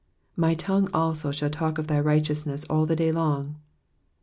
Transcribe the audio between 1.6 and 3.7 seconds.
of thy righteousness all the day long.'